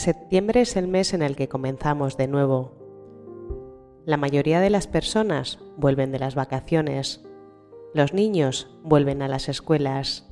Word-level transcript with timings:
Septiembre 0.00 0.62
es 0.62 0.76
el 0.76 0.88
mes 0.88 1.12
en 1.12 1.20
el 1.20 1.36
que 1.36 1.50
comenzamos 1.50 2.16
de 2.16 2.26
nuevo. 2.26 2.72
La 4.06 4.16
mayoría 4.16 4.58
de 4.58 4.70
las 4.70 4.86
personas 4.86 5.58
vuelven 5.76 6.10
de 6.10 6.18
las 6.18 6.34
vacaciones, 6.34 7.22
los 7.92 8.14
niños 8.14 8.74
vuelven 8.82 9.20
a 9.20 9.28
las 9.28 9.50
escuelas 9.50 10.26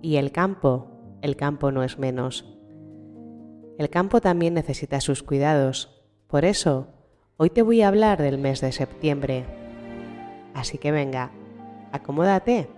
y 0.00 0.14
el 0.14 0.30
campo, 0.30 0.86
el 1.22 1.34
campo 1.34 1.72
no 1.72 1.82
es 1.82 1.98
menos. 1.98 2.56
El 3.78 3.90
campo 3.90 4.20
también 4.20 4.54
necesita 4.54 5.00
sus 5.00 5.24
cuidados, 5.24 6.04
por 6.28 6.44
eso 6.44 6.86
hoy 7.36 7.50
te 7.50 7.62
voy 7.62 7.82
a 7.82 7.88
hablar 7.88 8.22
del 8.22 8.38
mes 8.38 8.60
de 8.60 8.70
septiembre. 8.70 9.44
Así 10.54 10.78
que 10.78 10.92
venga, 10.92 11.32
acomódate, 11.90 12.68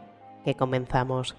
que 0.47 0.55
comenzamos. 0.55 1.37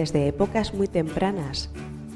Desde 0.00 0.28
épocas 0.28 0.72
muy 0.72 0.88
tempranas, 0.88 1.68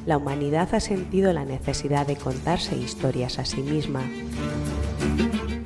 la 0.07 0.17
humanidad 0.17 0.75
ha 0.75 0.81
sentido 0.81 1.35
la 1.35 1.45
necesidad 1.45 2.07
de 2.07 2.17
contarse 2.17 2.79
historias 2.79 3.39
a 3.39 3.45
sí 3.45 3.61
misma. 3.61 4.01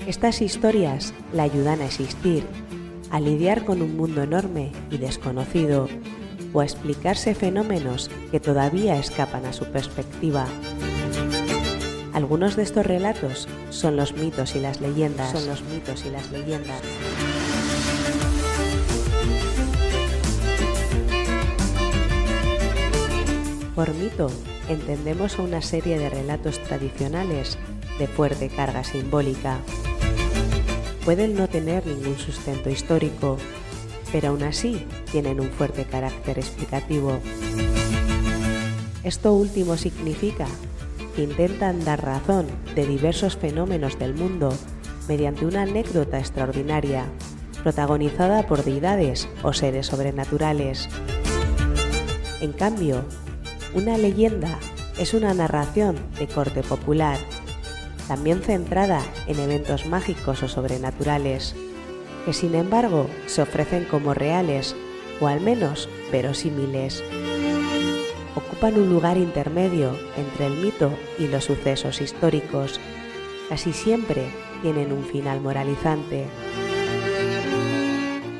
Estas 0.09 0.43
historias 0.43 1.15
la 1.33 1.45
ayudan 1.45 1.81
a 1.81 1.85
existir, 1.85 2.45
a 3.13 3.21
lidiar 3.21 3.65
con 3.65 3.83
un 3.83 3.97
mundo 3.97 4.21
enorme 4.21 4.73
y 4.91 4.99
desconocido, 4.99 5.89
o 6.53 6.59
a 6.59 6.65
explicarse 6.65 7.37
fenómenos 7.37 8.11
que 8.33 8.41
todavía 8.41 8.99
escapan 8.99 9.47
a 9.47 9.53
su 9.53 9.67
perspectiva. 9.67 10.45
Algunos 12.15 12.57
de 12.57 12.65
estos 12.65 12.85
relatos 12.85 13.47
son 13.71 13.95
los 13.95 14.17
mitos 14.17 14.57
y 14.57 14.59
las 14.59 14.81
leyendas. 14.81 15.31
Son 15.31 15.47
los 15.47 15.63
mitos 15.63 16.05
y 16.05 16.11
las 16.11 16.29
leyendas. 16.33 16.81
Por 23.79 23.95
mito 23.95 24.27
entendemos 24.69 25.39
una 25.39 25.63
serie 25.63 26.01
de 26.01 26.11
relatos 26.11 26.61
tradicionales 26.65 27.57
de 28.01 28.09
fuerte 28.09 28.49
carga 28.49 28.83
simbólica. 28.83 29.59
Pueden 31.05 31.37
no 31.37 31.47
tener 31.47 31.87
ningún 31.87 32.19
sustento 32.19 32.71
histórico, 32.71 33.39
pero 34.11 34.31
aún 34.31 34.43
así 34.43 34.85
tienen 35.13 35.39
un 35.39 35.49
fuerte 35.51 35.85
carácter 35.85 36.41
explicativo. 36.41 37.21
Esto 39.05 39.33
último 39.35 39.77
significa 39.77 40.49
que 41.15 41.23
intentan 41.23 41.85
dar 41.85 42.05
razón 42.05 42.47
de 42.75 42.85
diversos 42.85 43.37
fenómenos 43.37 43.97
del 43.97 44.13
mundo 44.13 44.53
mediante 45.07 45.47
una 45.47 45.63
anécdota 45.63 46.19
extraordinaria, 46.19 47.05
protagonizada 47.63 48.45
por 48.45 48.65
deidades 48.65 49.29
o 49.45 49.53
seres 49.53 49.87
sobrenaturales. 49.87 50.89
En 52.41 52.53
cambio, 52.53 53.05
una 53.75 53.99
leyenda 53.99 54.59
es 54.99 55.15
una 55.15 55.35
narración 55.35 55.97
de 56.19 56.27
corte 56.27 56.63
popular, 56.63 57.19
también 58.09 58.41
centrada 58.41 59.03
en 59.27 59.39
eventos 59.39 59.87
mágicos 59.87 60.43
o 60.43 60.49
sobrenaturales, 60.49 61.55
que 62.25 62.33
sin 62.33 62.55
embargo 62.55 63.07
se 63.27 63.43
ofrecen 63.43 63.85
como 63.85 64.15
reales 64.15 64.75
o 65.21 65.29
al 65.29 65.41
menos 65.41 65.89
verosímiles. 66.11 67.03
Ocupan 68.35 68.75
un 68.79 68.89
lugar 68.89 69.17
intermedio 69.19 69.97
entre 70.17 70.47
el 70.47 70.55
mito 70.55 70.91
y 71.19 71.27
los 71.27 71.45
sucesos 71.45 72.01
históricos. 72.01 72.81
Casi 73.49 73.73
siempre 73.73 74.27
tienen 74.63 74.93
un 74.93 75.05
final 75.05 75.41
moralizante. 75.41 76.27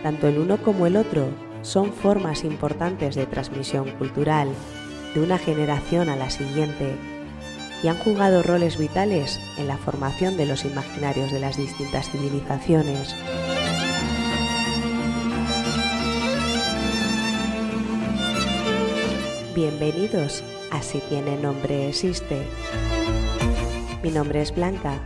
Tanto 0.03 0.29
el 0.29 0.39
uno 0.39 0.57
como 0.59 0.87
el 0.87 0.97
otro 0.97 1.29
son 1.63 1.93
formas 1.93 2.45
importantes 2.45 3.15
de 3.15 3.27
transmisión 3.27 3.91
cultural 3.93 4.49
de 5.15 5.21
una 5.21 5.39
generación 5.39 6.09
a 6.09 6.17
la 6.17 6.31
siguiente 6.31 6.97
y 7.83 7.89
han 7.89 7.99
jugado 7.99 8.43
roles 8.43 8.77
vitales 8.77 9.41
en 9.57 9.69
la 9.69 9.77
formación 9.77 10.37
de 10.37 10.47
los 10.47 10.65
imaginarios 10.65 11.31
de 11.31 11.41
las 11.41 11.57
distintas 11.57 12.11
civilizaciones. 12.11 13.15
Bienvenidos 19.55 20.43
a 20.71 20.83
Si 20.83 21.01
tiene 21.01 21.37
nombre 21.37 21.89
existe. 21.89 22.47
Mi 24.03 24.11
nombre 24.11 24.43
es 24.43 24.55
Blanca 24.55 24.99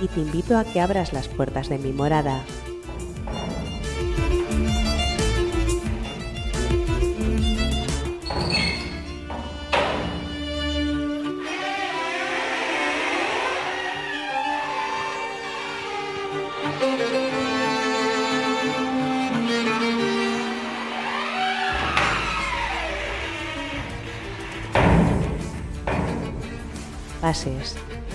y 0.00 0.08
te 0.08 0.20
invito 0.20 0.58
a 0.58 0.64
que 0.64 0.80
abras 0.80 1.12
las 1.12 1.28
puertas 1.28 1.68
de 1.68 1.78
mi 1.78 1.92
morada 1.92 2.42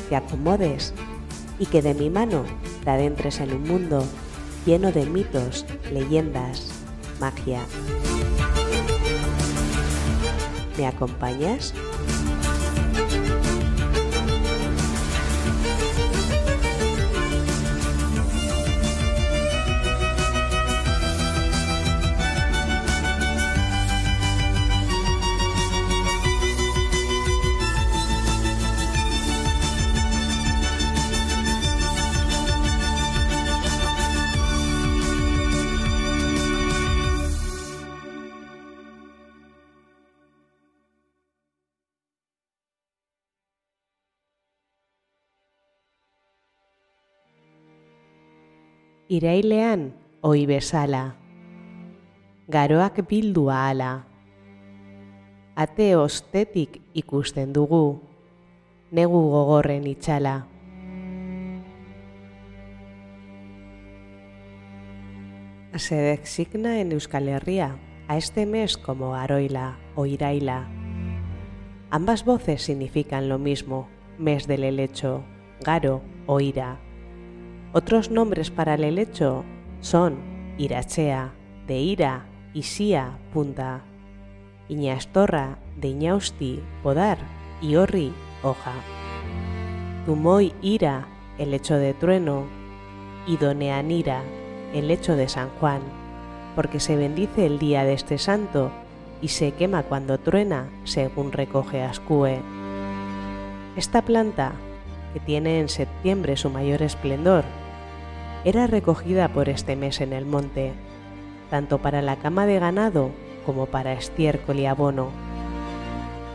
te 0.10 0.16
acomodes 0.16 0.94
y 1.60 1.66
que 1.66 1.82
de 1.82 1.94
mi 1.94 2.10
mano 2.10 2.46
te 2.84 2.90
adentres 2.90 3.40
en 3.40 3.54
un 3.54 3.64
mundo 3.64 4.06
lleno 4.66 4.92
de 4.92 5.06
mitos, 5.06 5.66
leyendas, 5.92 6.70
magia. 7.20 7.62
¿Me 10.78 10.88
acompañas? 10.88 11.74
Irailean 49.10 49.88
oi 50.22 50.46
bezala. 50.46 51.16
Garoak 52.46 53.00
bildu 53.10 53.48
ahala. 53.50 54.04
Ate 55.58 55.96
ostetik 55.98 56.76
ikusten 56.94 57.50
dugu. 57.56 58.04
Negu 58.94 59.22
gogorren 59.32 59.88
itxala. 59.90 60.34
Se 65.74 65.96
designa 65.96 66.78
en 66.80 66.92
Euskal 66.92 67.30
Herria 67.30 67.80
a 68.08 68.18
este 68.18 68.46
mes 68.46 68.78
como 68.78 69.16
Aroila 69.16 69.80
o 69.96 70.06
Iraila. 70.06 70.68
Ambas 71.90 72.26
voces 72.26 72.62
significan 72.62 73.28
lo 73.28 73.40
mismo, 73.40 73.90
mes 74.20 74.46
del 74.46 74.64
helecho, 74.64 75.24
garo 75.66 76.04
o 76.28 76.40
ira. 76.42 76.78
Otros 77.72 78.10
nombres 78.10 78.50
para 78.50 78.74
el 78.74 78.84
helecho 78.84 79.46
son 79.80 80.18
Irachea, 80.58 81.34
de 81.68 81.78
ira, 81.78 82.26
Isia, 82.56 83.20
punta, 83.32 83.82
Iñastorra, 84.70 85.60
de 85.80 85.90
Iñausti, 85.90 86.62
podar, 86.82 87.20
y 87.62 87.76
Orri, 87.76 88.12
hoja. 88.42 88.74
Tumoy 90.08 90.54
ira, 90.64 91.08
el 91.38 91.52
lecho 91.52 91.76
de 91.76 91.94
trueno, 91.94 92.46
y 93.28 93.38
Doneanira, 93.38 94.24
el 94.74 94.88
lecho 94.88 95.16
de 95.16 95.30
San 95.30 95.50
Juan, 95.60 95.82
porque 96.56 96.80
se 96.80 96.96
bendice 96.96 97.46
el 97.46 97.60
día 97.60 97.84
de 97.84 97.94
este 97.94 98.18
santo 98.18 98.72
y 99.22 99.28
se 99.28 99.52
quema 99.52 99.84
cuando 99.84 100.18
truena, 100.18 100.70
según 100.86 101.32
recoge 101.32 101.84
Ascue. 101.84 102.40
Esta 103.76 104.02
planta, 104.02 104.54
que 105.14 105.20
tiene 105.20 105.60
en 105.60 105.70
septiembre 105.70 106.36
su 106.36 106.50
mayor 106.50 106.82
esplendor, 106.82 107.44
era 108.44 108.68
recogida 108.68 109.28
por 109.30 109.50
este 109.50 109.76
mes 109.76 110.02
en 110.02 110.14
el 110.14 110.26
monte, 110.26 110.74
tanto 111.50 111.80
para 111.80 112.02
la 112.02 112.16
cama 112.16 112.46
de 112.46 112.60
ganado 112.60 113.12
como 113.46 113.66
para 113.66 113.94
estiércol 113.94 114.60
y 114.60 114.66
abono. 114.66 115.10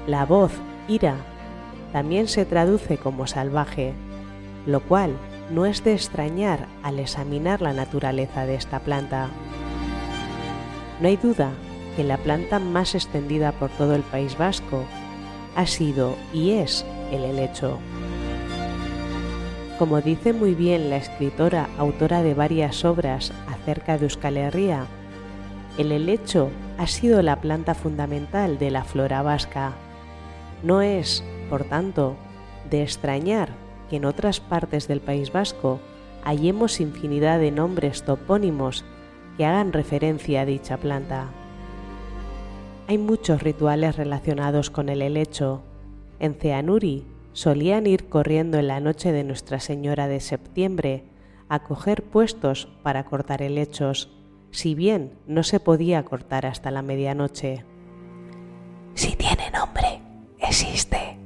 La 0.07 0.27
voz 0.27 0.53
ira 0.89 1.17
también 1.93 2.29
se 2.29 2.45
traduce 2.45 2.99
como 2.99 3.27
salvaje, 3.27 3.95
lo 4.67 4.81
cual 4.81 5.17
no 5.51 5.67
es 5.67 5.85
de 5.85 5.93
extrañar 5.93 6.67
al 6.83 6.99
examinar 6.99 7.63
la 7.63 7.73
naturaleza 7.73 8.47
de 8.47 8.57
esta 8.57 8.81
planta. 8.81 9.29
No 11.01 11.09
hay 11.09 11.17
duda 11.17 11.53
que 11.97 12.05
la 12.05 12.17
planta 12.17 12.59
más 12.59 12.95
extendida 12.95 13.53
por 13.53 13.71
todo 13.71 13.95
el 13.95 14.03
País 14.03 14.37
Vasco 14.37 14.85
ha 15.55 15.67
sido 15.67 16.17
y 16.33 16.53
es 16.53 16.85
el 17.13 17.25
helecho. 17.25 17.79
Como 19.79 20.01
dice 20.01 20.33
muy 20.33 20.55
bien 20.55 20.89
la 20.89 20.97
escritora 20.97 21.69
autora 21.79 22.23
de 22.23 22.35
varias 22.35 22.85
obras 22.85 23.33
acerca 23.49 23.99
de 23.99 24.05
Euskal 24.05 24.37
Herria, 24.37 24.87
el 25.79 25.91
helecho 25.91 26.51
ha 26.79 26.87
sido 26.87 27.23
la 27.23 27.41
planta 27.41 27.75
fundamental 27.75 28.59
de 28.61 28.71
la 28.71 28.85
flora 28.85 29.23
vasca. 29.23 29.73
No 30.63 30.81
es, 30.81 31.25
por 31.51 31.65
tanto, 31.65 32.15
de 32.71 32.83
extrañar 32.83 33.49
que 33.91 33.97
en 33.97 34.05
otras 34.05 34.39
partes 34.39 34.87
del 34.87 35.01
País 35.01 35.33
Vasco 35.33 35.81
hallemos 36.23 36.81
infinidad 36.81 37.41
de 37.41 37.51
nombres 37.51 38.05
topónimos 38.05 38.85
que 39.37 39.45
hagan 39.45 39.73
referencia 39.73 40.43
a 40.43 40.47
dicha 40.47 40.77
planta. 40.77 41.27
Hay 42.87 42.99
muchos 42.99 43.43
rituales 43.43 43.97
relacionados 43.97 44.71
con 44.71 44.89
el 44.89 45.03
helecho. 45.03 45.63
En 46.21 46.35
Ceanuri 46.35 47.05
solían 47.35 47.87
ir 47.87 48.09
corriendo 48.09 48.59
en 48.59 48.69
la 48.69 48.81
noche 48.81 49.13
de 49.13 49.25
Nuestra 49.25 49.61
Señora 49.61 50.09
de 50.09 50.21
septiembre 50.21 51.05
a 51.49 51.63
coger 51.63 52.03
puestos 52.03 52.69
para 52.83 53.05
cortar 53.05 53.43
helechos, 53.43 54.11
si 54.51 54.75
bien 54.75 55.13
no 55.27 55.43
se 55.43 55.61
podía 55.61 56.03
cortar 56.05 56.47
hasta 56.47 56.71
la 56.71 56.81
medianoche. 56.81 57.65
Si 58.95 59.17
tiene 59.17 59.51
nombre, 59.51 60.01
existe. 60.39 61.19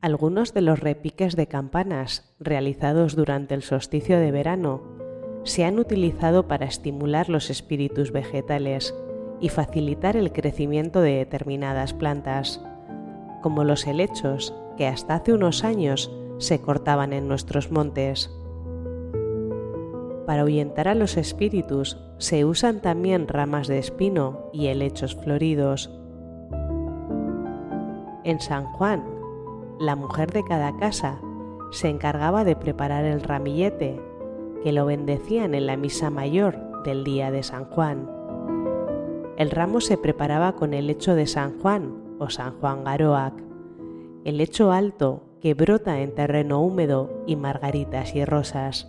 Algunos 0.00 0.52
de 0.54 0.62
los 0.62 0.80
repiques 0.80 1.36
de 1.36 1.46
campanas 1.46 2.34
realizados 2.40 3.14
durante 3.14 3.54
el 3.54 3.62
solsticio 3.62 4.18
de 4.18 4.32
verano 4.32 4.82
se 5.44 5.64
han 5.64 5.78
utilizado 5.78 6.48
para 6.48 6.66
estimular 6.66 7.28
los 7.28 7.50
espíritus 7.50 8.10
vegetales 8.10 8.94
y 9.40 9.50
facilitar 9.50 10.16
el 10.16 10.32
crecimiento 10.32 11.02
de 11.02 11.16
determinadas 11.16 11.92
plantas 11.92 12.60
como 13.42 13.64
los 13.64 13.86
helechos 13.86 14.54
que 14.76 14.86
hasta 14.86 15.16
hace 15.16 15.32
unos 15.32 15.64
años 15.64 16.10
se 16.38 16.60
cortaban 16.60 17.12
en 17.12 17.28
nuestros 17.28 17.70
montes. 17.70 18.30
Para 20.26 20.42
ahuyentar 20.42 20.88
a 20.88 20.94
los 20.94 21.16
espíritus 21.16 21.98
se 22.18 22.44
usan 22.44 22.80
también 22.80 23.28
ramas 23.28 23.66
de 23.66 23.78
espino 23.78 24.48
y 24.52 24.68
helechos 24.68 25.14
floridos. 25.16 25.90
En 28.24 28.40
San 28.40 28.66
Juan, 28.72 29.04
la 29.80 29.96
mujer 29.96 30.30
de 30.30 30.44
cada 30.44 30.76
casa 30.76 31.20
se 31.72 31.88
encargaba 31.88 32.44
de 32.44 32.54
preparar 32.54 33.04
el 33.04 33.20
ramillete, 33.20 34.00
que 34.62 34.72
lo 34.72 34.86
bendecían 34.86 35.54
en 35.54 35.66
la 35.66 35.76
misa 35.76 36.08
mayor 36.08 36.82
del 36.84 37.02
día 37.02 37.30
de 37.32 37.42
San 37.42 37.64
Juan. 37.64 38.08
El 39.36 39.50
ramo 39.50 39.80
se 39.80 39.98
preparaba 39.98 40.52
con 40.52 40.72
el 40.72 40.86
lecho 40.86 41.14
de 41.14 41.26
San 41.26 41.58
Juan 41.60 41.94
o 42.22 42.30
San 42.30 42.58
Juan 42.60 42.84
Garoac, 42.84 43.34
el 44.24 44.38
lecho 44.38 44.70
alto 44.72 45.22
que 45.40 45.54
brota 45.54 46.00
en 46.00 46.14
terreno 46.14 46.62
húmedo 46.62 47.10
y 47.26 47.34
margaritas 47.34 48.14
y 48.14 48.24
rosas. 48.24 48.88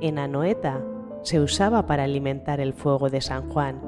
En 0.00 0.18
Anoeta 0.18 0.80
se 1.22 1.40
usaba 1.40 1.86
para 1.86 2.04
alimentar 2.04 2.60
el 2.60 2.72
fuego 2.72 3.10
de 3.10 3.20
San 3.20 3.50
Juan. 3.50 3.80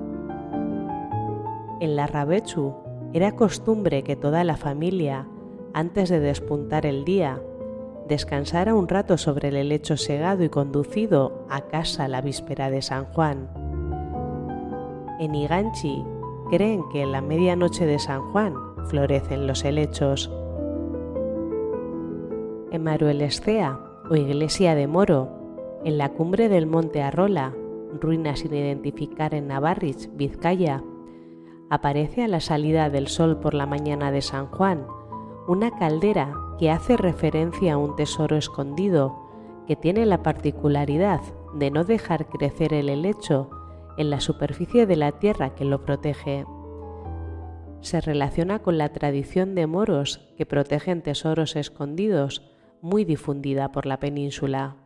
En 1.80 1.94
la 1.94 2.06
Rabechu 2.06 2.74
era 3.12 3.32
costumbre 3.36 4.02
que 4.02 4.16
toda 4.16 4.42
la 4.42 4.56
familia, 4.56 5.28
antes 5.72 6.08
de 6.08 6.18
despuntar 6.18 6.84
el 6.84 7.04
día, 7.04 7.40
descansara 8.08 8.74
un 8.74 8.88
rato 8.88 9.18
sobre 9.18 9.48
el 9.48 9.68
lecho 9.68 9.96
segado 9.96 10.42
y 10.42 10.48
conducido 10.48 11.46
a 11.48 11.62
casa 11.62 12.08
la 12.08 12.22
víspera 12.22 12.70
de 12.70 12.82
San 12.82 13.04
Juan. 13.06 13.48
En 15.20 15.34
Iganchi 15.34 16.04
creen 16.50 16.88
que 16.90 17.02
en 17.02 17.12
la 17.12 17.20
medianoche 17.20 17.86
de 17.86 17.98
San 17.98 18.30
Juan 18.30 18.54
florecen 18.86 19.46
los 19.46 19.64
helechos. 19.64 20.30
En 22.70 22.82
Maruelescea 22.82 23.80
o 24.10 24.16
Iglesia 24.16 24.74
de 24.74 24.86
Moro, 24.86 25.28
en 25.84 25.98
la 25.98 26.10
cumbre 26.10 26.48
del 26.48 26.66
monte 26.66 27.02
Arrola, 27.02 27.54
ruina 28.00 28.36
sin 28.36 28.54
identificar 28.54 29.34
en 29.34 29.48
Navarrich, 29.48 30.10
Vizcaya, 30.14 30.82
aparece 31.70 32.22
a 32.22 32.28
la 32.28 32.40
salida 32.40 32.90
del 32.90 33.08
sol 33.08 33.38
por 33.38 33.54
la 33.54 33.66
mañana 33.66 34.10
de 34.10 34.22
San 34.22 34.46
Juan 34.46 34.86
una 35.48 35.70
caldera 35.70 36.34
que 36.58 36.70
hace 36.70 36.96
referencia 36.96 37.74
a 37.74 37.78
un 37.78 37.96
tesoro 37.96 38.36
escondido 38.36 39.16
que 39.66 39.76
tiene 39.76 40.06
la 40.06 40.22
particularidad 40.22 41.20
de 41.54 41.70
no 41.70 41.84
dejar 41.84 42.26
crecer 42.28 42.72
el 42.74 42.88
helecho 42.88 43.50
en 43.96 44.10
la 44.10 44.20
superficie 44.20 44.86
de 44.86 44.96
la 44.96 45.12
tierra 45.12 45.54
que 45.54 45.64
lo 45.64 45.84
protege. 45.84 46.44
Se 47.80 48.00
relaciona 48.00 48.60
con 48.60 48.78
la 48.78 48.88
tradición 48.90 49.54
de 49.54 49.66
moros 49.66 50.20
que 50.36 50.46
protegen 50.46 51.02
tesoros 51.02 51.56
escondidos 51.56 52.42
muy 52.80 53.04
difundida 53.04 53.72
por 53.72 53.86
la 53.86 53.98
península. 53.98 54.76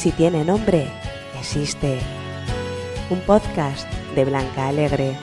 Si 0.00 0.12
tiene 0.12 0.46
nombre, 0.46 0.88
existe. 1.38 1.98
Un 3.10 3.20
podcast 3.20 3.86
de 4.14 4.24
Blanca 4.24 4.68
Alegre. 4.68 5.14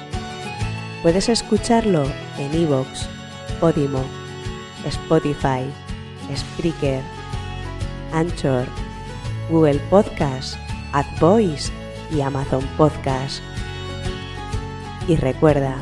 Puedes 1.01 1.29
escucharlo 1.29 2.03
en 2.37 2.53
iVoox, 2.53 3.07
Podimo, 3.59 4.03
Spotify, 4.85 5.65
Spreaker, 6.35 7.01
Anchor, 8.13 8.67
Google 9.49 9.79
Podcast, 9.89 10.57
AdVoice 10.93 11.71
y 12.11 12.21
Amazon 12.21 12.63
Podcast. 12.77 13.41
Y 15.07 15.15
recuerda, 15.15 15.75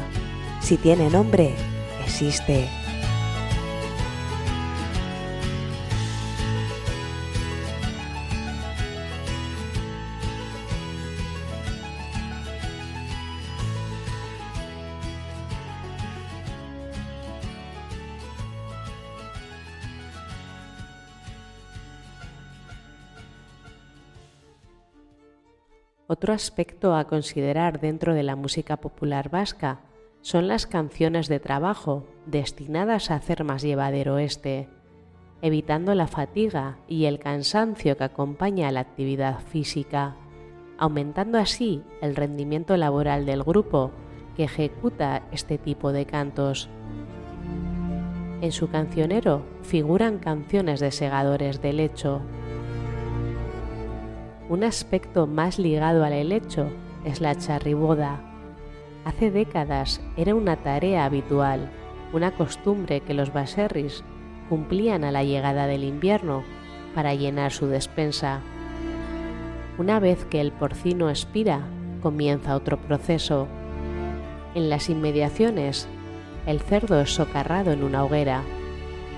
si 0.62 0.78
tiene 0.78 1.10
nombre, 1.10 1.54
existe. 2.02 2.70
Otro 26.16 26.32
aspecto 26.32 26.96
a 26.96 27.08
considerar 27.08 27.82
dentro 27.82 28.14
de 28.14 28.24
la 28.24 28.38
música 28.38 28.78
popular 28.78 29.30
vasca 29.30 29.82
son 30.22 30.48
las 30.48 30.66
canciones 30.66 31.28
de 31.28 31.42
trabajo 31.42 32.08
destinadas 32.26 33.12
a 33.12 33.16
hacer 33.16 33.44
más 33.44 33.62
llevadero 33.64 34.18
este, 34.18 34.70
evitando 35.42 35.94
la 35.94 36.08
fatiga 36.08 36.78
y 36.88 37.04
el 37.04 37.20
cansancio 37.20 37.98
que 37.98 38.06
acompaña 38.06 38.70
a 38.70 38.72
la 38.72 38.80
actividad 38.80 39.42
física, 39.42 40.16
aumentando 40.78 41.38
así 41.38 41.84
el 42.02 42.16
rendimiento 42.16 42.78
laboral 42.78 43.26
del 43.26 43.44
grupo 43.44 43.92
que 44.38 44.46
ejecuta 44.46 45.24
este 45.34 45.58
tipo 45.58 45.92
de 45.92 46.06
cantos. 46.06 46.70
En 48.40 48.54
su 48.54 48.70
cancionero 48.70 49.46
figuran 49.64 50.20
canciones 50.20 50.80
de 50.80 50.92
segadores 50.92 51.62
de 51.62 51.74
lecho. 51.74 52.22
Un 54.48 54.64
aspecto 54.64 55.26
más 55.26 55.58
ligado 55.58 56.04
al 56.04 56.14
helecho 56.14 56.70
es 57.04 57.20
la 57.20 57.34
charriboda. 57.34 58.22
Hace 59.04 59.32
décadas 59.32 60.02
era 60.18 60.36
una 60.36 60.58
tarea 60.58 61.06
habitual, 61.06 61.72
una 62.14 62.30
costumbre 62.32 63.02
que 63.02 63.16
los 63.16 63.34
baserris 63.34 64.04
cumplían 64.48 65.04
a 65.04 65.12
la 65.12 65.24
llegada 65.24 65.66
del 65.66 65.84
invierno 65.84 66.44
para 66.94 67.16
llenar 67.16 67.52
su 67.52 67.66
despensa. 67.66 68.42
Una 69.80 70.00
vez 70.00 70.26
que 70.26 70.42
el 70.42 70.52
porcino 70.52 71.10
expira, 71.10 71.62
comienza 72.04 72.56
otro 72.56 72.78
proceso. 72.78 73.48
En 74.54 74.70
las 74.70 74.90
inmediaciones, 74.90 75.88
el 76.46 76.60
cerdo 76.60 77.02
es 77.02 77.10
socarrado 77.16 77.72
en 77.72 77.84
una 77.84 78.04
hoguera. 78.04 78.44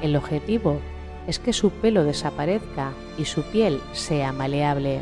El 0.01 0.15
objetivo 0.15 0.79
es 1.27 1.39
que 1.39 1.53
su 1.53 1.69
pelo 1.69 2.03
desaparezca 2.03 2.93
y 3.17 3.25
su 3.25 3.43
piel 3.43 3.81
sea 3.91 4.31
maleable. 4.31 5.01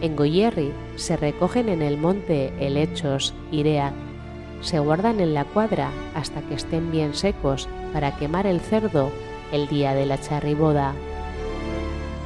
En 0.00 0.16
Goyerri 0.16 0.72
se 0.96 1.16
recogen 1.16 1.68
en 1.68 1.82
el 1.82 1.98
monte 1.98 2.52
helechos 2.58 3.34
irea, 3.50 3.92
se 4.60 4.78
guardan 4.78 5.20
en 5.20 5.34
la 5.34 5.44
cuadra 5.44 5.90
hasta 6.14 6.40
que 6.42 6.54
estén 6.54 6.90
bien 6.90 7.14
secos 7.14 7.68
para 7.92 8.16
quemar 8.16 8.46
el 8.46 8.60
cerdo 8.60 9.10
el 9.52 9.68
día 9.68 9.94
de 9.94 10.06
la 10.06 10.20
charriboda. 10.20 10.94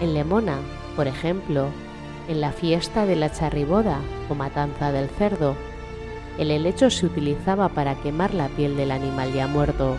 En 0.01 0.15
Lemona, 0.15 0.59
por 0.95 1.07
ejemplo, 1.09 1.69
en 2.29 2.41
la 2.41 2.53
fiesta 2.53 3.07
de 3.07 3.17
la 3.17 3.33
charriboda 3.33 4.01
o 4.29 4.35
matanza 4.35 4.93
del 4.93 5.09
cerdo, 5.09 5.57
el 6.39 6.51
helecho 6.51 6.91
se 6.91 7.07
utilizaba 7.07 7.71
para 7.71 7.95
quemar 7.95 8.35
la 8.35 8.49
piel 8.49 8.77
del 8.77 8.91
animal 8.91 9.33
ya 9.33 9.47
muerto. 9.47 9.97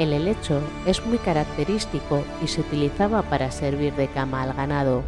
El 0.00 0.14
helecho 0.14 0.62
es 0.86 1.04
muy 1.04 1.18
característico 1.18 2.24
y 2.42 2.48
se 2.48 2.62
utilizaba 2.62 3.20
para 3.20 3.50
servir 3.50 3.92
de 3.96 4.08
cama 4.08 4.42
al 4.42 4.54
ganado. 4.54 5.02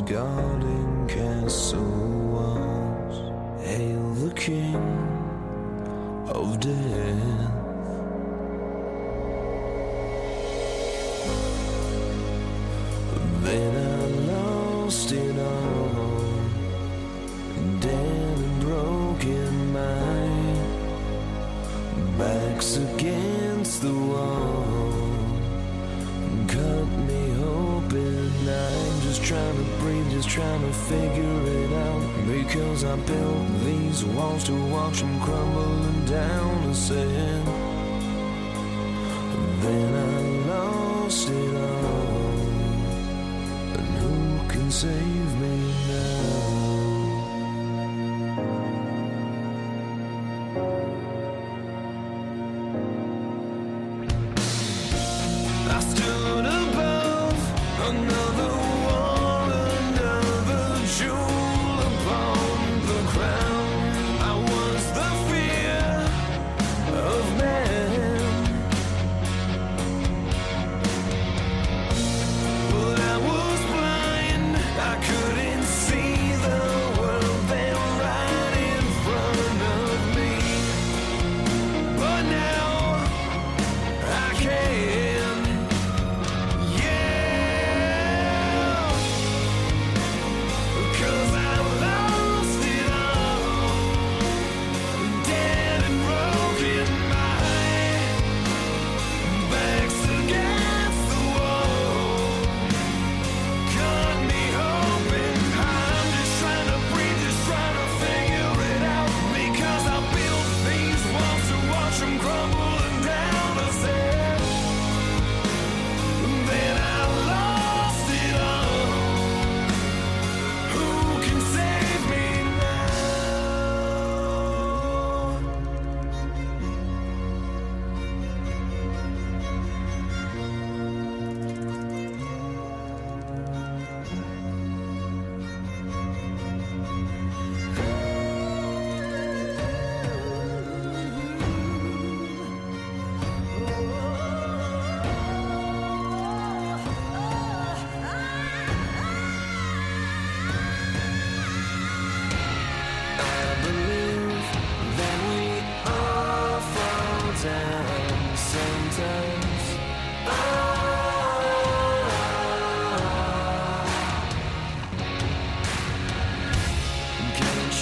God's 0.00 0.12
garden 0.12 1.08
castle 1.08 1.80
walls. 1.80 3.18
Hail 3.64 4.10
the 4.14 4.32
King 4.34 4.76
of 6.28 6.60
Death. 6.60 7.57
trying 30.38 30.60
to 30.60 30.72
figure 30.72 31.40
it 31.46 31.72
out 31.72 32.02
because 32.28 32.84
I 32.84 32.94
built 32.94 33.48
these 33.64 34.04
walls 34.04 34.44
to 34.44 34.54
watch 34.70 35.00
them 35.00 35.18
crumbling 35.20 36.04
down 36.04 36.72
And. 36.74 37.44
Then 39.64 39.94
I 39.94 40.20
lost 40.52 41.28
it 41.28 41.54
all, 41.56 42.38
and 43.78 43.88
who 44.00 44.48
can 44.48 44.70
save 44.70 45.40
me 45.42 45.56
now? 45.88 46.28
I 55.76 55.80
stood 55.80 56.46
above 56.46 57.40
another. 57.90 58.47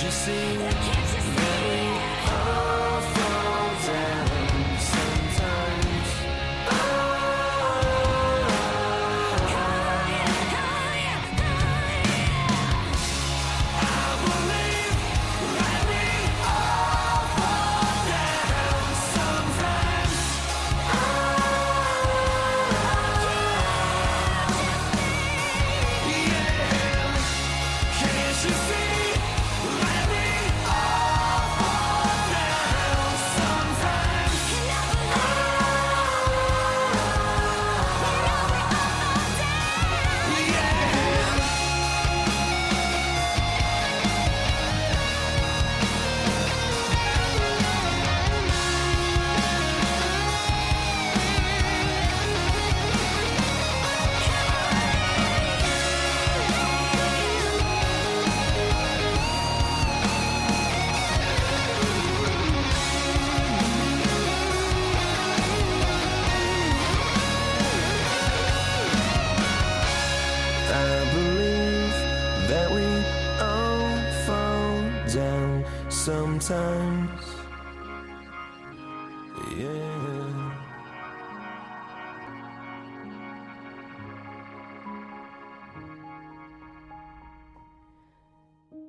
you 0.07 0.13
see? 0.13 0.57
Can't 0.57 1.15
you 1.15 1.21
see? 1.21 1.96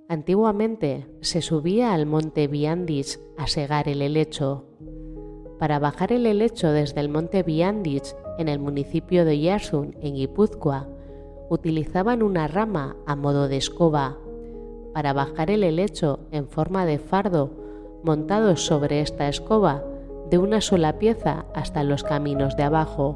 Antiguamente 0.09 1.07
se 1.21 1.41
subía 1.41 1.93
al 1.93 2.05
monte 2.05 2.47
Viandich 2.47 3.19
a 3.37 3.47
segar 3.47 3.89
el 3.89 4.01
helecho. 4.01 4.65
Para 5.57 5.79
bajar 5.79 6.11
el 6.11 6.27
helecho 6.27 6.71
desde 6.71 7.01
el 7.01 7.09
monte 7.09 7.41
Viandich 7.43 8.15
en 8.37 8.49
el 8.49 8.59
municipio 8.59 9.25
de 9.25 9.39
Yarsun, 9.39 9.95
en 10.01 10.15
Guipúzcoa, 10.15 10.87
utilizaban 11.49 12.21
una 12.21 12.47
rama 12.47 12.95
a 13.07 13.15
modo 13.15 13.47
de 13.47 13.57
escoba. 13.57 14.19
Para 14.97 15.13
bajar 15.13 15.51
el 15.51 15.63
helecho 15.63 16.21
en 16.31 16.47
forma 16.47 16.87
de 16.87 16.97
fardo, 16.97 17.51
montado 18.03 18.55
sobre 18.55 19.01
esta 19.01 19.27
escoba, 19.27 19.83
de 20.31 20.39
una 20.39 20.59
sola 20.59 20.97
pieza 20.97 21.45
hasta 21.53 21.83
los 21.83 22.03
caminos 22.03 22.57
de 22.57 22.63
abajo. 22.63 23.15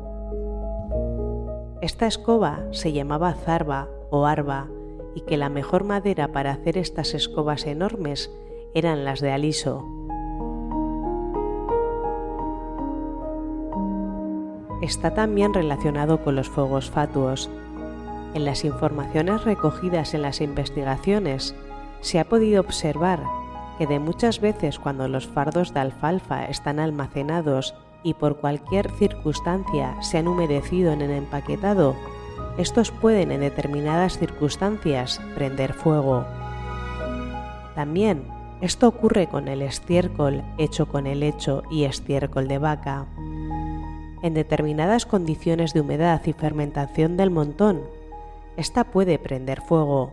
Esta 1.81 2.05
escoba 2.05 2.59
se 2.69 2.93
llamaba 2.93 3.33
zarba 3.33 3.88
o 4.11 4.27
arba 4.27 4.67
y 5.15 5.21
que 5.21 5.38
la 5.38 5.50
mejor 5.50 5.83
madera 5.83 6.31
para 6.31 6.51
hacer 6.51 6.77
estas 6.77 7.15
escobas 7.15 7.65
enormes 7.65 8.31
eran 8.75 9.03
las 9.03 9.19
de 9.19 9.31
aliso. 9.31 9.83
Está 14.83 15.15
también 15.15 15.55
relacionado 15.55 16.23
con 16.23 16.35
los 16.35 16.47
fuegos 16.47 16.91
fatuos. 16.91 17.50
En 18.35 18.45
las 18.45 18.65
informaciones 18.65 19.45
recogidas 19.45 20.13
en 20.13 20.21
las 20.21 20.41
investigaciones 20.41 21.55
se 22.01 22.20
ha 22.20 22.25
podido 22.25 22.62
observar 22.62 23.24
que 23.77 23.88
de 23.88 24.00
muchas 24.00 24.41
veces 24.41 24.77
cuando 24.77 25.08
los 25.08 25.27
fardos 25.27 25.74
de 25.74 25.79
alfalfa 25.79 26.46
están 26.46 26.79
almacenados 26.79 27.73
y 28.04 28.13
por 28.15 28.38
cualquier 28.38 28.91
circunstancia 28.91 29.95
se 30.02 30.17
han 30.17 30.28
humedecido 30.28 30.91
en 30.91 31.02
el 31.02 31.12
empaquetado, 31.12 31.95
estos 32.58 32.91
pueden 32.91 33.32
en 33.32 33.41
determinadas 33.41 34.17
circunstancias 34.17 35.21
prender 35.36 35.73
fuego. 35.73 36.25
También 37.75 38.23
esto 38.62 38.88
ocurre 38.88 39.28
con 39.28 39.47
el 39.47 39.62
estiércol 39.62 40.43
hecho 40.58 40.88
con 40.88 41.08
helecho 41.08 41.63
y 41.71 41.86
estiércol 41.86 42.47
de 42.47 42.60
vaca. 42.60 43.08
En 44.21 44.36
determinadas 44.36 45.08
condiciones 45.08 45.73
de 45.73 45.82
humedad 45.82 46.21
y 46.25 46.34
fermentación 46.34 47.17
del 47.17 47.32
montón, 47.32 47.82
esta 48.58 48.84
puede 48.84 49.17
prender 49.17 49.62
fuego. 49.62 50.12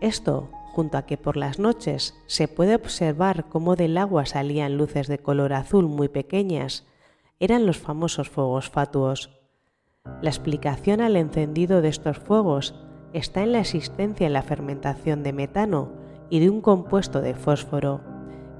Esto, 0.00 0.48
junto 0.80 0.96
a 0.96 1.02
que 1.02 1.18
por 1.18 1.36
las 1.36 1.58
noches 1.58 2.14
se 2.24 2.48
puede 2.48 2.74
observar 2.74 3.50
cómo 3.50 3.76
del 3.76 3.98
agua 3.98 4.24
salían 4.24 4.78
luces 4.78 5.08
de 5.08 5.18
color 5.18 5.52
azul 5.52 5.86
muy 5.88 6.08
pequeñas, 6.08 6.86
eran 7.38 7.66
los 7.66 7.76
famosos 7.76 8.30
fuegos 8.30 8.70
fatuos. 8.70 9.28
La 10.22 10.30
explicación 10.30 11.02
al 11.02 11.16
encendido 11.16 11.82
de 11.82 11.90
estos 11.90 12.16
fuegos 12.16 12.74
está 13.12 13.42
en 13.42 13.52
la 13.52 13.60
existencia 13.60 14.26
en 14.26 14.32
la 14.32 14.40
fermentación 14.40 15.22
de 15.22 15.34
metano 15.34 15.92
y 16.30 16.40
de 16.40 16.48
un 16.48 16.62
compuesto 16.62 17.20
de 17.20 17.34
fósforo, 17.34 18.00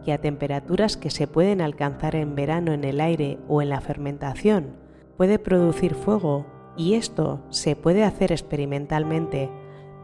que 0.05 0.13
a 0.13 0.21
temperaturas 0.21 0.99
que 0.99 1.09
se 1.09 1.27
pueden 1.27 1.63
alcanzar 1.63 2.17
en 2.17 2.35
verano 2.35 2.75
en 2.75 2.85
el 2.85 3.01
aire 3.01 3.39
o 3.49 3.63
en 3.63 3.71
la 3.71 3.81
fermentación 3.81 4.77
puede 5.17 5.39
producir 5.39 5.95
fuego 5.95 6.45
y 6.77 6.97
esto 6.97 7.41
se 7.49 7.77
puede 7.77 8.05
hacer 8.05 8.31
experimentalmente, 8.31 9.51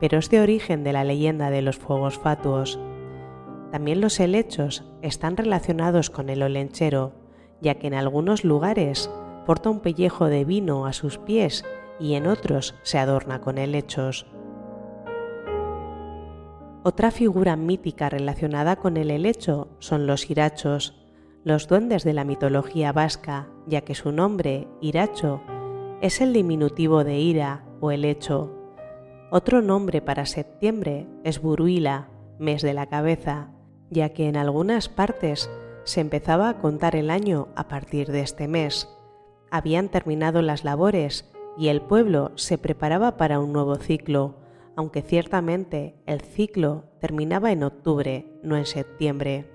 pero 0.01 0.19
es 0.19 0.31
de 0.31 0.41
origen 0.41 0.85
de 0.85 0.93
la 0.93 1.05
leyenda 1.05 1.51
de 1.51 1.63
los 1.63 1.77
fuegos 1.77 2.19
fatuos. 2.19 2.79
También 3.73 4.01
los 4.01 4.21
helechos 4.21 4.85
están 5.03 5.37
relacionados 5.37 6.11
con 6.11 6.29
el 6.29 6.43
olenchero, 6.43 7.13
ya 7.61 7.77
que 7.77 7.87
en 7.87 7.95
algunos 7.95 8.45
lugares 8.45 9.11
porta 9.47 9.71
un 9.71 9.81
pellejo 9.81 10.27
de 10.27 10.45
vino 10.45 10.87
a 10.87 10.93
sus 10.93 11.19
pies 11.19 11.65
y 11.99 12.15
en 12.15 12.27
otros 12.27 12.75
se 12.83 12.99
adorna 12.99 13.41
con 13.41 13.59
helechos. 13.59 14.27
Otra 16.83 17.11
figura 17.11 17.57
mítica 17.57 18.09
relacionada 18.09 18.77
con 18.77 18.97
el 18.97 19.11
helecho 19.11 19.69
son 19.81 20.07
los 20.07 20.31
irachos, 20.31 20.95
los 21.43 21.67
duendes 21.69 22.05
de 22.05 22.13
la 22.13 22.25
mitología 22.25 22.93
vasca, 22.93 23.49
ya 23.67 23.81
que 23.81 23.95
su 23.95 24.13
nombre, 24.13 24.69
iracho, 24.81 25.41
es 26.01 26.21
el 26.21 26.33
diminutivo 26.33 27.03
de 27.03 27.19
ira 27.19 27.65
o 27.81 27.91
helecho. 27.91 28.56
Otro 29.31 29.63
nombre 29.63 30.03
para 30.03 30.27
septiembre 30.27 31.07
es 31.25 31.41
buruila, 31.41 32.09
mes 32.39 32.63
de 32.63 32.75
la 32.75 32.87
cabeza, 32.87 33.51
ya 33.91 34.11
que 34.11 34.29
en 34.29 34.37
algunas 34.37 34.89
partes 34.89 35.51
se 35.85 36.01
empezaba 36.01 36.49
a 36.49 36.59
contar 36.59 36.97
el 36.97 37.11
año 37.11 37.49
a 37.57 37.69
partir 37.69 38.11
de 38.11 38.21
este 38.21 38.49
mes 38.49 38.89
habían 39.51 39.89
terminado 39.89 40.43
las 40.43 40.65
labores 40.65 41.31
y 41.57 41.69
el 41.69 41.81
pueblo 41.81 42.33
se 42.35 42.59
preparaba 42.59 43.17
para 43.17 43.41
un 43.41 43.53
nuevo 43.53 43.77
ciclo, 43.77 44.37
aunque 44.77 45.03
ciertamente 45.03 45.95
el 46.07 46.21
ciclo 46.21 46.85
terminaba 47.01 47.53
en 47.53 47.63
octubre, 47.63 48.27
no 48.43 48.57
en 48.57 48.67
septiembre. 48.67 49.51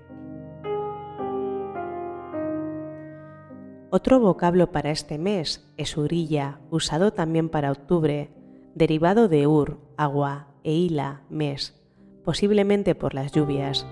Otro 3.90 4.20
vocablo 4.20 4.72
para 4.72 4.90
este 4.90 5.18
mes 5.18 5.70
es 5.76 5.96
urilla, 5.96 6.60
usado 6.70 7.12
también 7.12 7.50
para 7.50 7.70
octubre, 7.70 8.30
derivado 8.74 9.28
de 9.28 9.46
ur, 9.46 9.78
agua, 9.96 10.48
e 10.64 10.72
ila, 10.72 11.22
mes, 11.28 11.80
posiblemente 12.24 12.94
por 12.94 13.14
las 13.14 13.32
lluvias. 13.32 13.86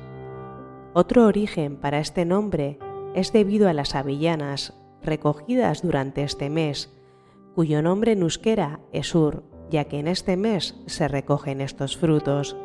Otro 0.93 1.27
origen 1.27 1.77
para 1.77 2.01
este 2.01 2.25
nombre 2.25 2.79
es 3.15 3.33
debido 3.33 3.69
a 3.69 3.73
las 3.73 3.95
avellanas, 3.95 4.75
recogidas 5.03 5.83
durante 5.83 6.23
este 6.23 6.51
mes, 6.51 6.93
cuyo 7.55 7.83
nombre 7.83 8.13
en 8.13 8.23
euskera 8.23 8.81
es 8.93 9.15
Ur, 9.15 9.43
ya 9.71 9.85
que 9.85 9.99
en 9.99 10.09
este 10.09 10.37
mes 10.37 10.81
se 10.87 11.09
recogen 11.09 11.61
estos 11.61 11.97
frutos. 11.97 12.57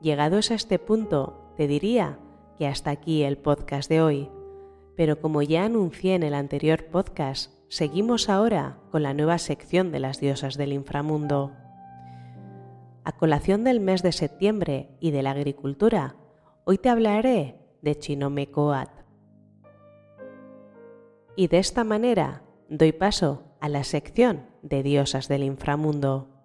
Llegados 0.00 0.50
a 0.50 0.54
este 0.54 0.78
punto, 0.78 1.52
te 1.56 1.66
diría 1.66 2.18
que 2.58 2.66
hasta 2.66 2.90
aquí 2.90 3.22
el 3.22 3.36
podcast 3.36 3.88
de 3.90 4.00
hoy, 4.00 4.30
pero 5.00 5.18
como 5.18 5.40
ya 5.40 5.64
anuncié 5.64 6.14
en 6.14 6.22
el 6.22 6.34
anterior 6.34 6.84
podcast, 6.84 7.54
seguimos 7.68 8.28
ahora 8.28 8.76
con 8.90 9.02
la 9.02 9.14
nueva 9.14 9.38
sección 9.38 9.92
de 9.92 9.98
las 9.98 10.20
diosas 10.20 10.58
del 10.58 10.74
inframundo. 10.74 11.52
A 13.04 13.12
colación 13.12 13.64
del 13.64 13.80
mes 13.80 14.02
de 14.02 14.12
septiembre 14.12 14.90
y 15.00 15.10
de 15.10 15.22
la 15.22 15.30
agricultura, 15.30 16.16
Hoy 16.66 16.76
te 16.76 16.90
hablaré 16.90 17.56
de 17.80 17.98
Chinomecoat. 17.98 18.90
Y 21.34 21.48
de 21.48 21.60
esta 21.60 21.82
manera 21.82 22.42
doy 22.68 22.92
paso 22.92 23.56
a 23.58 23.70
la 23.70 23.84
sección 23.84 24.50
de 24.60 24.82
diosas 24.82 25.28
del 25.28 25.44
inframundo. 25.44 26.39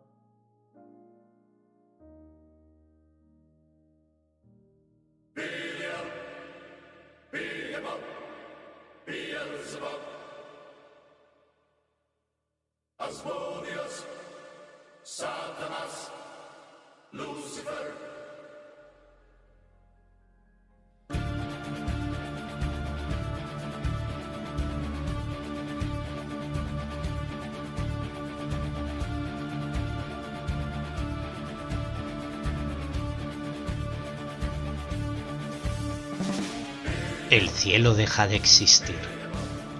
El 37.35 37.49
cielo 37.49 37.95
deja 37.95 38.29
de 38.29 38.37
existir. 38.37 38.97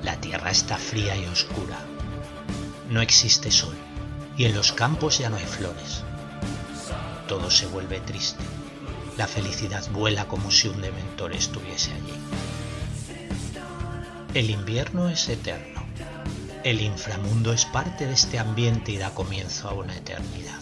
La 0.04 0.20
tierra 0.20 0.52
está 0.52 0.78
fría 0.78 1.16
y 1.16 1.26
oscura. 1.28 1.80
No 2.90 3.00
existe 3.00 3.50
sol 3.50 3.74
y 4.36 4.44
en 4.44 4.54
los 4.54 4.74
campos 4.74 5.20
ya 5.20 5.30
no 5.30 5.38
hay 5.38 5.46
flores. 5.46 6.04
Todo 7.30 7.50
se 7.50 7.66
vuelve 7.68 8.02
triste. 8.02 8.44
La 9.16 9.26
felicidad 9.26 9.90
vuela 9.92 10.28
como 10.28 10.52
si 10.52 10.68
un 10.68 10.82
dementor 10.82 11.32
estuviese 11.32 11.94
allí. 11.94 12.14
El 14.34 14.50
invierno 14.50 15.08
es 15.08 15.30
eterno. 15.30 15.82
El 16.66 16.82
inframundo 16.82 17.54
es 17.54 17.64
parte 17.64 18.06
de 18.06 18.16
este 18.16 18.38
ambiente 18.38 18.92
y 18.92 18.98
da 18.98 19.12
comienzo 19.12 19.70
a 19.70 19.74
una 19.76 19.96
eternidad. 19.96 20.60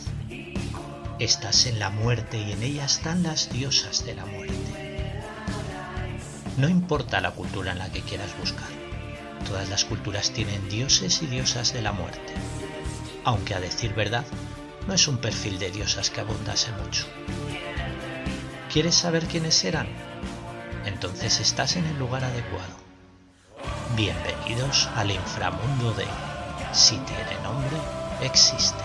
Estás 1.18 1.66
en 1.66 1.80
la 1.80 1.90
muerte 1.90 2.38
y 2.38 2.52
en 2.52 2.62
ella 2.62 2.86
están 2.86 3.24
las 3.24 3.52
diosas 3.52 4.06
de 4.06 4.14
la 4.14 4.28
muerte. 4.28 4.63
No 6.58 6.70
importa 6.70 7.20
la 7.20 7.32
cultura 7.32 7.72
en 7.72 7.80
la 7.80 7.92
que 7.92 8.02
quieras 8.02 8.38
buscar. 8.40 8.70
Todas 9.48 9.70
las 9.70 9.86
culturas 9.86 10.32
tienen 10.32 10.70
dioses 10.70 11.24
y 11.24 11.26
diosas 11.26 11.74
de 11.74 11.82
la 11.82 11.94
muerte. 11.94 12.34
Aunque 13.24 13.56
a 13.56 13.60
decir 13.60 13.96
verdad, 13.96 14.26
no 14.88 14.94
es 14.94 15.08
un 15.08 15.18
perfil 15.18 15.58
de 15.58 15.72
diosas 15.72 16.12
que 16.12 16.22
abundase 16.22 16.72
mucho. 16.84 17.06
¿Quieres 18.72 18.94
saber 18.94 19.26
quiénes 19.26 19.64
eran? 19.64 19.88
Entonces 20.86 21.40
estás 21.40 21.76
en 21.76 21.86
el 21.86 21.98
lugar 21.98 22.24
adecuado. 22.24 22.76
Bienvenidos 23.96 24.90
al 24.96 25.10
inframundo 25.10 25.94
de 25.94 26.06
Si 26.72 26.98
tiene 26.98 27.42
nombre, 27.44 27.78
existe. 28.22 28.84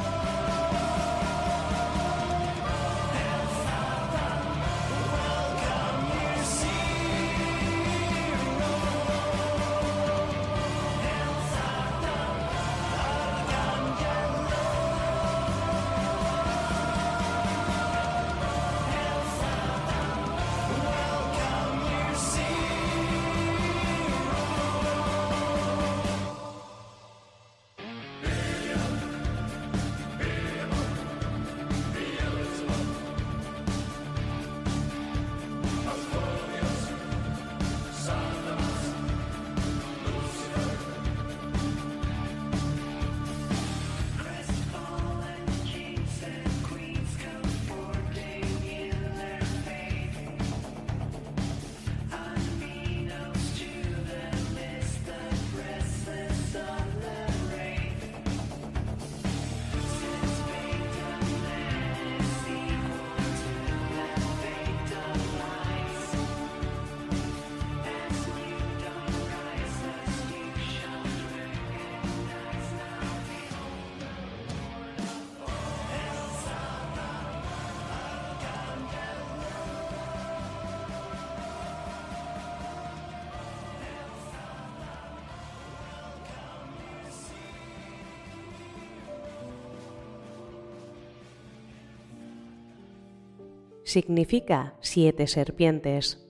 Significa 93.89 94.75
siete 94.81 95.27
serpientes. 95.27 96.23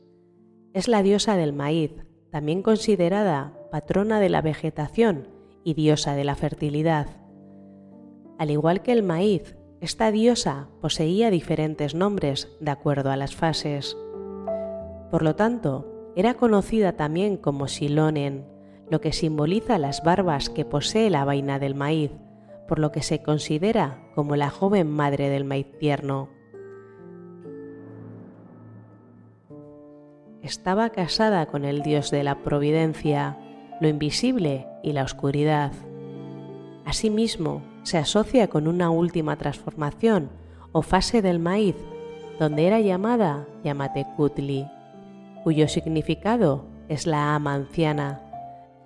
Es 0.75 0.87
la 0.87 1.03
diosa 1.03 1.37
del 1.37 1.53
maíz, 1.53 1.92
también 2.31 2.62
considerada 2.62 3.53
patrona 3.73 4.21
de 4.21 4.29
la 4.29 4.42
vegetación 4.42 5.29
y 5.64 5.75
diosa 5.75 6.14
de 6.14 6.23
la 6.23 6.37
fertilidad. 6.37 7.09
Al 8.38 8.53
igual 8.53 8.83
que 8.83 8.92
el 8.92 9.03
maíz, 9.03 9.57
esta 9.81 10.12
diosa 10.12 10.68
poseía 10.81 11.33
diferentes 11.33 11.97
nombres 11.97 12.49
de 12.61 12.71
acuerdo 12.71 13.11
a 13.11 13.16
las 13.16 13.35
fases. 13.35 13.97
Por 15.11 15.23
lo 15.23 15.35
tanto, 15.35 16.12
era 16.14 16.35
conocida 16.35 16.92
también 16.92 17.37
como 17.37 17.66
Silonen, 17.66 18.47
lo 18.88 19.01
que 19.01 19.12
simboliza 19.12 19.79
las 19.79 20.05
barbas 20.05 20.49
que 20.49 20.64
posee 20.64 21.11
la 21.11 21.25
vaina 21.25 21.59
del 21.59 21.75
maíz, 21.75 22.12
por 22.68 22.79
lo 22.79 22.92
que 22.92 23.03
se 23.03 23.21
considera 23.21 24.09
como 24.14 24.37
la 24.37 24.49
joven 24.49 24.88
madre 24.88 25.29
del 25.29 25.44
maíz 25.44 25.77
tierno. 25.81 26.38
Estaba 30.48 30.88
casada 30.88 31.44
con 31.44 31.66
el 31.66 31.82
dios 31.82 32.11
de 32.11 32.22
la 32.24 32.37
providencia, 32.42 33.37
lo 33.82 33.88
invisible 33.88 34.66
y 34.82 34.92
la 34.92 35.04
oscuridad. 35.04 35.72
Asimismo, 36.87 37.61
se 37.82 37.98
asocia 37.98 38.48
con 38.48 38.66
una 38.66 38.88
última 38.88 39.37
transformación 39.37 40.30
o 40.72 40.80
fase 40.80 41.20
del 41.20 41.38
maíz, 41.38 41.76
donde 42.38 42.66
era 42.66 42.80
llamada 42.80 43.46
Yamatecutli, 43.62 44.66
cuyo 45.44 45.68
significado 45.68 46.64
es 46.88 47.06
la 47.06 47.34
ama 47.34 47.52
anciana, 47.52 48.22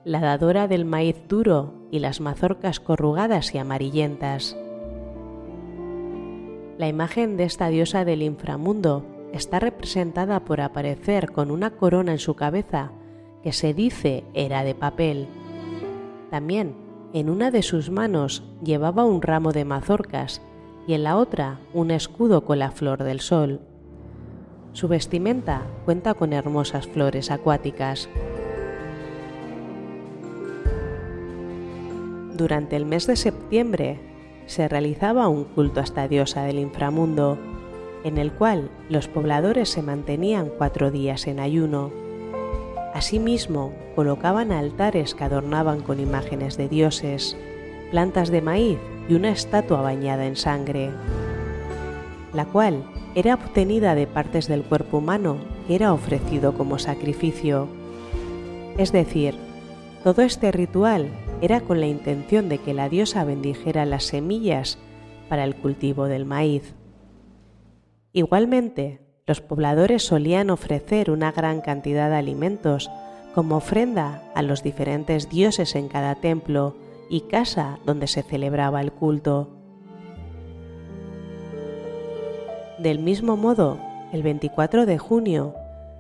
la 0.04 0.18
dadora 0.18 0.66
del 0.66 0.84
maíz 0.84 1.16
duro 1.28 1.74
y 1.92 2.00
las 2.00 2.20
mazorcas 2.20 2.80
corrugadas 2.80 3.54
y 3.54 3.58
amarillentas. 3.58 4.56
La 6.76 6.88
imagen 6.88 7.36
de 7.36 7.44
esta 7.44 7.68
diosa 7.68 8.04
del 8.04 8.22
inframundo 8.22 9.06
está 9.32 9.58
representada 9.58 10.44
por 10.44 10.60
aparecer 10.60 11.32
con 11.32 11.50
una 11.50 11.70
corona 11.70 12.12
en 12.12 12.18
su 12.18 12.34
cabeza 12.34 12.92
que 13.42 13.52
se 13.52 13.74
dice 13.74 14.24
era 14.34 14.62
de 14.62 14.74
papel. 14.74 15.26
También 16.30 16.76
en 17.12 17.28
una 17.28 17.50
de 17.50 17.62
sus 17.62 17.90
manos 17.90 18.42
llevaba 18.62 19.04
un 19.04 19.20
ramo 19.20 19.52
de 19.52 19.64
mazorcas 19.64 20.42
y 20.86 20.94
en 20.94 21.02
la 21.02 21.16
otra 21.16 21.58
un 21.72 21.90
escudo 21.90 22.44
con 22.44 22.58
la 22.58 22.70
flor 22.70 23.02
del 23.04 23.20
sol. 23.20 23.60
Su 24.72 24.88
vestimenta 24.88 25.62
cuenta 25.84 26.14
con 26.14 26.32
hermosas 26.32 26.86
flores 26.86 27.30
acuáticas. 27.30 28.08
Durante 32.34 32.76
el 32.76 32.86
mes 32.86 33.06
de 33.06 33.16
septiembre 33.16 34.00
se 34.46 34.68
realizaba 34.68 35.28
un 35.28 35.44
culto 35.44 35.80
a 35.80 35.84
esta 35.84 36.08
diosa 36.08 36.42
del 36.44 36.58
inframundo 36.58 37.38
en 38.04 38.18
el 38.18 38.32
cual 38.32 38.70
los 38.88 39.08
pobladores 39.08 39.68
se 39.68 39.82
mantenían 39.82 40.50
cuatro 40.56 40.90
días 40.90 41.26
en 41.26 41.40
ayuno. 41.40 41.90
Asimismo, 42.94 43.72
colocaban 43.94 44.52
altares 44.52 45.14
que 45.14 45.24
adornaban 45.24 45.80
con 45.80 46.00
imágenes 46.00 46.56
de 46.56 46.68
dioses, 46.68 47.36
plantas 47.90 48.30
de 48.30 48.42
maíz 48.42 48.78
y 49.08 49.14
una 49.14 49.30
estatua 49.30 49.80
bañada 49.80 50.26
en 50.26 50.36
sangre, 50.36 50.90
la 52.32 52.44
cual 52.46 52.84
era 53.14 53.34
obtenida 53.34 53.94
de 53.94 54.06
partes 54.06 54.48
del 54.48 54.62
cuerpo 54.62 54.98
humano 54.98 55.36
que 55.66 55.74
era 55.74 55.92
ofrecido 55.92 56.54
como 56.54 56.78
sacrificio. 56.78 57.68
Es 58.78 58.92
decir, 58.92 59.34
todo 60.02 60.22
este 60.22 60.50
ritual 60.50 61.08
era 61.40 61.60
con 61.60 61.80
la 61.80 61.86
intención 61.86 62.48
de 62.48 62.58
que 62.58 62.74
la 62.74 62.88
diosa 62.88 63.24
bendijera 63.24 63.84
las 63.84 64.04
semillas 64.04 64.78
para 65.28 65.44
el 65.44 65.54
cultivo 65.54 66.06
del 66.06 66.24
maíz. 66.24 66.74
Igualmente, 68.12 69.00
los 69.26 69.40
pobladores 69.40 70.02
solían 70.02 70.50
ofrecer 70.50 71.10
una 71.10 71.32
gran 71.32 71.60
cantidad 71.60 72.10
de 72.10 72.16
alimentos 72.16 72.90
como 73.34 73.56
ofrenda 73.56 74.22
a 74.34 74.42
los 74.42 74.62
diferentes 74.62 75.30
dioses 75.30 75.74
en 75.74 75.88
cada 75.88 76.16
templo 76.16 76.76
y 77.08 77.22
casa 77.22 77.78
donde 77.86 78.06
se 78.06 78.22
celebraba 78.22 78.80
el 78.82 78.92
culto. 78.92 79.48
Del 82.78 82.98
mismo 82.98 83.36
modo, 83.36 83.78
el 84.12 84.22
24 84.22 84.84
de 84.84 84.98
junio 84.98 85.54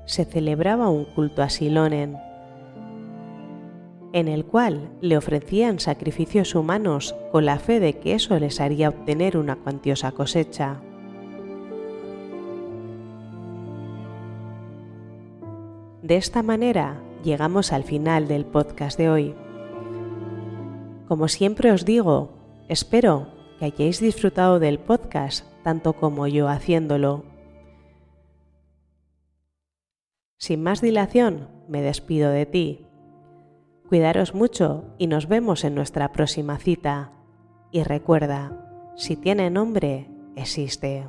se 0.04 0.24
celebraba 0.24 0.90
un 0.90 1.04
culto 1.04 1.42
a 1.42 1.48
Silonen, 1.48 2.18
en 4.12 4.28
el 4.28 4.44
cual 4.44 4.90
le 5.00 5.16
ofrecían 5.16 5.78
sacrificios 5.78 6.54
humanos 6.54 7.14
con 7.30 7.46
la 7.46 7.58
fe 7.58 7.80
de 7.80 7.94
que 7.94 8.14
eso 8.14 8.38
les 8.38 8.60
haría 8.60 8.90
obtener 8.90 9.38
una 9.38 9.56
cuantiosa 9.56 10.12
cosecha. 10.12 10.82
De 16.02 16.16
esta 16.16 16.42
manera 16.42 17.00
llegamos 17.22 17.72
al 17.72 17.84
final 17.84 18.26
del 18.26 18.44
podcast 18.44 18.98
de 18.98 19.08
hoy. 19.08 19.34
Como 21.06 21.28
siempre 21.28 21.70
os 21.70 21.84
digo, 21.84 22.32
espero 22.68 23.28
que 23.58 23.66
hayáis 23.66 24.00
disfrutado 24.00 24.58
del 24.58 24.80
podcast 24.80 25.46
tanto 25.62 25.92
como 25.92 26.26
yo 26.26 26.48
haciéndolo. 26.48 27.24
Sin 30.38 30.64
más 30.64 30.80
dilación, 30.80 31.48
me 31.68 31.82
despido 31.82 32.30
de 32.30 32.46
ti. 32.46 32.86
Cuidaros 33.88 34.34
mucho 34.34 34.96
y 34.98 35.06
nos 35.06 35.28
vemos 35.28 35.62
en 35.62 35.76
nuestra 35.76 36.10
próxima 36.10 36.58
cita. 36.58 37.12
Y 37.70 37.84
recuerda, 37.84 38.92
si 38.96 39.14
tiene 39.14 39.50
nombre, 39.50 40.10
existe. 40.34 41.08